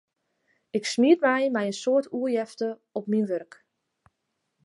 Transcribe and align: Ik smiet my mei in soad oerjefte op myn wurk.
Ik 0.77 0.83
smiet 0.91 1.19
my 1.25 1.41
mei 1.53 1.67
in 1.71 1.77
soad 1.81 2.05
oerjefte 2.17 2.67
op 2.97 3.05
myn 3.11 3.27
wurk. 3.31 3.53